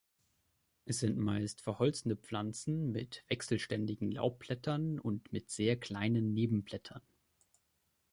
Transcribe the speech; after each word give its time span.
Es 0.85 0.97
sind 1.01 1.19
meist 1.19 1.61
verholzende 1.61 2.15
Pflanzen 2.15 2.91
mit 2.91 3.23
wechselständigen 3.27 4.11
Laubblättern 4.11 4.97
und 4.97 5.31
mit 5.31 5.51
sehr 5.51 5.79
kleinen 5.79 6.33
Nebenblättern. 6.33 7.03